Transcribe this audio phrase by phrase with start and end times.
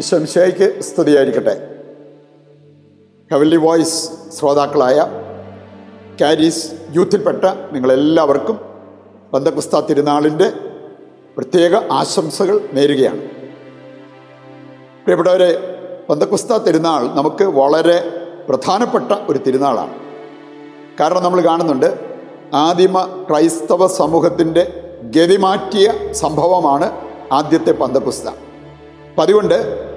[0.00, 1.54] ഈശ്വംശയ്ക്ക് സ്തുതിയായിരിക്കട്ടെ.
[3.30, 3.98] Heavenly voice
[4.36, 4.98] ശ്രോതാക്കളായ
[6.20, 6.66] കാരീസ്
[6.96, 8.56] യൂത്തിൽപ്പെട്ട നിങ്ങളെല്ലാവർക്കും
[9.32, 10.48] ബന്ധക്രിസ്ത തിരുനാളിന്റെ
[11.36, 13.22] പ്രത്യേക ആശംസകൾ നേരുകയാണ്.
[15.04, 15.50] പ്രിയപ്പെട്ടവരെ
[16.10, 17.98] ബന്ധക്രിസ്ത തിരുനാൾ നമുക്ക് വളരെ
[18.48, 19.94] പ്രധാനപ്പെട്ട ഒരു തിരുനാളാണ്.
[21.00, 21.88] കാരണം നമ്മൾ കാണുന്നുണ്ട്
[22.54, 24.64] ആദിമ ക്രൈസ്തവ സമൂഹത്തിന്റെ
[25.16, 26.88] ഗതിമാറ്റിയ സംഭവമാണ്
[27.32, 28.28] ആദ്യത്തെ പന്തക്കുസ്ത
[29.12, 29.88] അപ്പം അതുകൊണ്ട്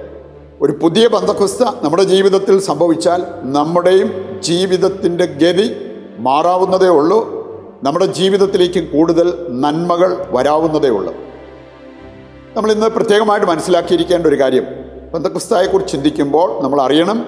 [0.60, 7.36] ഒരു പുതിയ പന്തക്കുസ്ത നമ്മുടെ ജീവിതത്തിൽ സംഭവിച്ചാൽ നമ്മുടെയും ജീവിതത്തിന്റെ ഗതി മാറാവുന്നതേ ഉള്ളൂ.
[7.82, 11.14] നമ്മുടെ ജീവിതത്തിലേക്ക് കൂടുതൽ നന്മകൾ വരാവുന്നതേ ഉള്ളൂ.
[12.56, 14.64] നമ്മൾ ഇന്ന് പ്രത്യേകമായിട്ട് മനസ്സിലാക്കിയിരിക്കേണ്ട ഒരു കാര്യം.
[15.14, 17.26] പന്തക്കുസ്തയെക്കുറിച്ച് ചിന്തിക്കുമ്പോൾ നമ്മൾ അറിയണം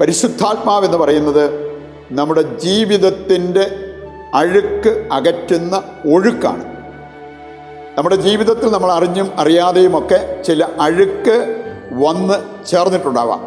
[0.00, 1.72] പരിശുദ്ധാത്മാവ് എന്ന് പറയുന്നത്
[2.12, 3.70] നമ്മുടെ ജീവിതത്തിന്റെ
[4.34, 5.82] അഴുക്ക് അകറ്റുന്ന
[6.14, 6.69] ഒഴുക്കാണ്.
[7.96, 13.40] നമ്മുടെ ജീവിതത്തിൽ നമ്മൾ അറിഞ്ഞും അറിയാതെയുമൊക്കെ ചില അഴുക്ക് വന്ന് ചേർന്നിട്ടുണ്ടാവാം.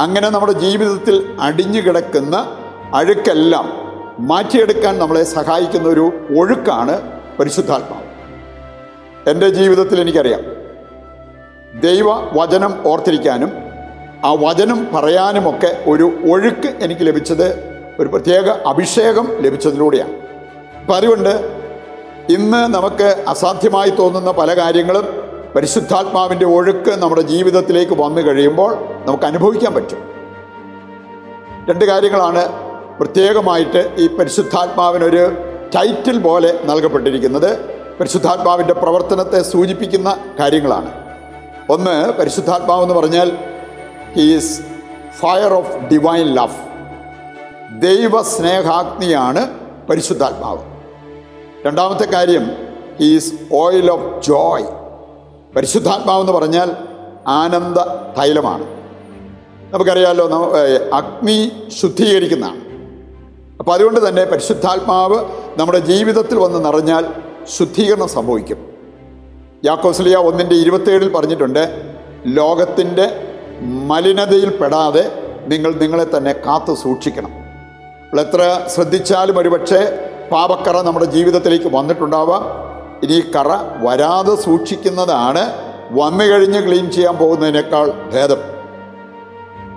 [0.00, 2.56] അങ്ങനെ നമ്മുടെ ജീവിതത്തിൽ അടിഞ്ഞു കിടക്കുന്ന
[2.94, 3.72] അഴുക്കെല്ലാം
[4.18, 8.02] മാറ്റിയെടുക്കാൻ നമ്മളെ സഹായിക്കുന്ന ഒരു ഒഴുക്കാണ് പരിശുദ്ധാത്മാവ്.
[9.30, 10.40] എന്റെ ജീവിതത്തിൽ എനിക്കറിയാം.
[11.80, 13.52] ദൈവ വചനം ഓർത്തിരിക്കാനും
[14.24, 17.48] ആ വചനം പറയാനുമൊക്കെ ഒരു ഒഴുക്ക് എനിക്ക് ലഭിച്ചത്
[18.00, 20.12] ഒരു പ്രത്യേക അഭിഷേകം ലഭിച്ചതിലൂടെയാണ്.
[20.80, 21.59] അപ്പം അതുകൊണ്ട്
[22.34, 25.06] ഇന്ന് നമുക്ക് അസാധ്യമായി തോന്നുന്ന പല കാര്യങ്ങളും
[25.56, 28.72] പരിശുദ്ധാത്മാവിന്റെ ഒഴുക്ക് നമ്മുടെ ജീവിതത്തിലേക്ക് വന്നു കഴിയുമ്പോൾ
[29.04, 30.00] നമുക്ക് അനുഭവിക്കാൻ പറ്റും.
[31.68, 32.42] രണ്ട് കാര്യങ്ങളാണ്
[32.98, 35.24] പ്രത്യേകമായിട്ട് ഈ പരിശുദ്ധാത്മാവിനൊരു
[35.74, 37.50] ടൈറ്റിൽ പോലെ നൽകപ്പെട്ടിരിക്കുന്നത്.
[38.00, 40.90] പരിശുദ്ധാത്മാവിന്റെ പ്രവർത്തനത്തെ സൂചിപ്പിക്കുന്ന കാര്യങ്ങളാണ്.
[41.70, 43.28] ഒന്ന് പരിശുദ്ധാത്മാവ് എന്ന് പറഞ്ഞാൽ
[44.16, 44.60] is
[45.20, 46.58] fire of divine love
[47.82, 49.50] ദൈവ സ്നേഹാഗ്നിയാണ്
[49.90, 50.69] പരിശുദ്ധാത്മാവ്.
[51.66, 52.50] രണ്ടാമത്തെ കാര്യം
[53.00, 54.64] ഈസ് ഓയിൽ ഓഫ് ജോയ്
[55.56, 56.70] പരിശുദ്ധാത്മാവ് എന്ന് പറഞ്ഞാൽ
[57.26, 57.78] ആനന്ദ
[58.18, 58.64] തൈലമാണ്.
[59.72, 60.52] നമുക്കറിയാമല്ലോ
[60.92, 62.60] അഗ്നി ശുദ്ധീകരിക്കുന്നതാണ്.
[63.58, 65.24] അപ്പോൾ അതുകൊണ്ട് തന്നെ പരിശുദ്ധാത്മാവ്
[65.60, 67.06] നമ്മുടെ ജീവിതത്തിൽ വന്ന് നിറഞ്ഞാൽ
[67.58, 68.58] ശുദ്ധീകരണം സംഭവിക്കും.
[69.64, 71.92] യാക്കോസ്ലിയ ഒന്നിന്റെ ഇരുപത്തേഴിൽ പറഞ്ഞിട്ടുണ്ട്
[72.26, 75.04] ലോകത്തിന്റെ മലിനതയിൽ പെടാതെ
[75.46, 77.32] നിങ്ങൾ നിങ്ങളെ തന്നെ കാത്തു സൂക്ഷിക്കണം.
[78.20, 82.42] എത്ര ശ്രദ്ധിച്ചാലും ഒരുപക്ഷെ പാപക്കറ നമ്മുടെ ജീവിതത്തിലേക്ക് വന്നിട്ടുണ്ടാവാം.
[83.02, 83.48] ഇനി ഈ കറ
[83.84, 85.42] വരാതെ സൂക്ഷിക്കുന്നതാണ്
[85.90, 88.40] വന്നു കഴിഞ്ഞ് ക്ലീൻ ചെയ്യാൻ പോകുന്നതിനേക്കാൾ ഭേദം.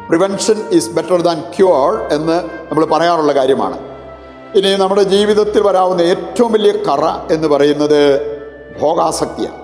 [0.07, 2.37] Prevention is better than cure എന്ന്
[2.69, 3.77] നമ്മൾ പറയാറുള്ള കാര്യമാണ്.
[4.55, 7.99] ഇനി നമ്മുടെ ജീവിതത്തിൽ വരാവുന്ന ഏറ്റവും വലിയ കറ എന്ന് പറയുന്നത്
[8.81, 9.59] ഭോഗാസക്തിയാണ്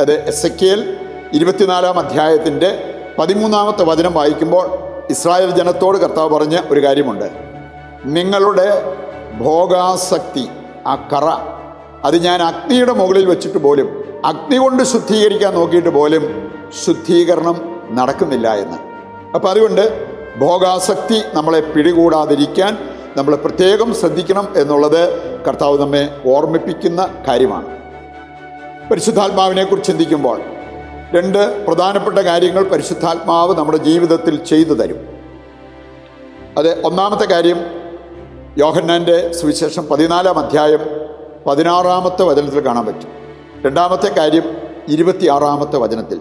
[0.00, 0.96] അത് എസ് എ കെൽ
[1.32, 4.66] ഇരുപത്തിനാലാം അധ്യായത്തിന്റെ പതിമൂന്നാമത്തെ വചനം വായിക്കുമ്പോൾ
[5.10, 7.28] ഇസ്രായേൽ ജനത്തോട് കർത്താവ് പറഞ്ഞ ഒരു കാര്യമുണ്ട്.
[8.04, 8.68] നിങ്ങളുടെ
[9.38, 10.48] ഭോഗാസക്തി
[10.86, 11.24] ആ കറ.
[12.04, 16.52] അത് ഞാൻ അഗ്നിയുടെ മുകളിൽ വെച്ചിട്ട് പോലും അഗ്നി കൊണ്ട് ശുദ്ധീകരിക്കാൻ നോക്കിയിട്ട് പോലും
[16.84, 17.56] ശുദ്ധീകരണം
[17.90, 18.78] നടക്കുന്നില്ല എന്ന്.
[19.34, 20.06] അപ്പം അതുകൊണ്ട്
[20.38, 22.78] ഭോഗാസക്തി നമ്മളെ പിടികൂടാതിരിക്കാൻ
[23.16, 25.02] നമ്മൾ പ്രത്യേകം ശ്രദ്ധിക്കണം എന്നുള്ളത്
[25.44, 27.66] കർത്താവ് നമ്മെ ഓർമ്മിപ്പിക്കുന്ന കാര്യമാണ്.
[28.90, 30.40] പരിശുദ്ധാത്മാവിനെക്കുറിച്ച് ചിന്തിക്കുമ്പോൾ
[31.14, 35.08] രണ്ട് പ്രധാനപ്പെട്ട കാര്യങ്ങൾ പരിശുദ്ധാത്മാവ് നമ്മുടെ ജീവിതത്തിൽ ചെയ്തു തരും.
[36.58, 37.85] അത് ഒന്നാമത്തെ കാര്യം
[38.58, 40.78] യോഹന്നാന്റെ സുവിശേഷം പതിനാലാം അധ്യായം
[41.46, 43.08] പതിനാറാമത്തെ വചനത്തിൽ കാണാൻ പറ്റും.
[43.66, 44.56] രണ്ടാമത്തെ കാര്യം
[44.88, 46.20] ഇരുപത്തിയാറാമത്തെ വചനത്തിൽ.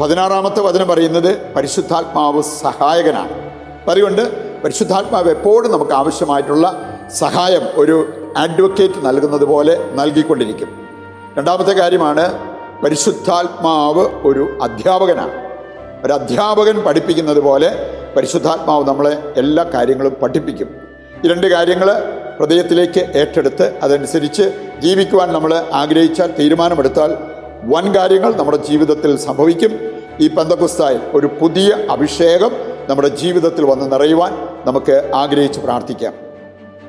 [0.00, 3.30] പതിനാറാമത്തെ വചനം പറയുന്നത് പരിശുദ്ധാത്മാവ് സഹായകനാണ്.
[3.90, 4.22] അതുകൊണ്ട്
[4.62, 10.88] പരിശുദ്ധാത്മാവ് എപ്പോഴും നമുക്ക് ആവശ്യമായിട്ടുള്ള സഹായം ഒരു അഡ്വക്കേറ്റ് നൽകുന്നത് പോലെ നൽകിക്കൊണ്ടിരിക്കും.
[11.38, 12.54] രണ്ടാമത്തെ കാര്യമാണ്
[12.84, 15.50] പരിശുദ്ധാത്മാവ് ഒരു അധ്യാപകനാണ്.
[16.06, 20.89] ഒരു അധ്യാപകൻ പഠിപ്പിക്കുന്നത് പോലെ പരിശുദ്ധാത്മാവ് നമ്മളെ എല്ലാ കാര്യങ്ങളും പഠിപ്പിക്കും.
[21.24, 21.88] ഈ രണ്ട് കാര്യങ്ങൾ
[22.40, 24.42] ഹൃദയത്തിലേക്ക് ഏറ്റെടുത്ത് അതനുസരിച്ച്
[24.78, 27.16] ജീവിക്കുവാൻ നമ്മൾ ആഗ്രഹിച്ചാൽ തീരുമാനമെടുത്താൽ
[27.64, 29.72] വൻ കാര്യങ്ങൾ നമ്മുടെ ജീവിതത്തിൽ സംഭവിക്കും.
[30.20, 32.50] ഈ പന്തകുസ്തായിൽ ഒരു പുതിയ അഭിഷേകം
[32.88, 34.32] നമ്മുടെ ജീവിതത്തിൽ വന്ന് നിറയുവാൻ
[34.64, 36.14] നമുക്ക് ആഗ്രഹിച്ച് പ്രാർത്ഥിക്കാം.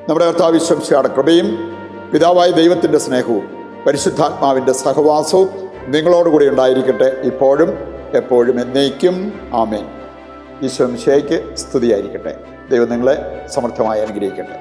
[0.10, 1.78] നമ്മുടെ കർത്താവിശ്വംശയുടെ കൃപയും
[2.14, 5.50] പിതാവായ ദൈവത്തിന്റെ സ്നേഹവും പരിശുദ്ധാത്മാവിന്റെ സഹവാസവും
[5.88, 7.70] നിങ്ങളോടുകൂടി ഉണ്ടായിരിക്കട്ടെ ഇപ്പോഴും
[8.14, 9.34] എപ്പോഴും എന്നേക്കും.
[9.54, 9.86] ആമേൻ.
[10.64, 12.51] ഈശ്വംശയ്ക്ക് സ്തുതിയായിരിക്കട്ടെ.
[12.74, 13.16] ദൈവം നിങ്ങളെ
[13.56, 14.58] സമർത്ഥമായി അനുഗ്രഹിക്കട്ടെ.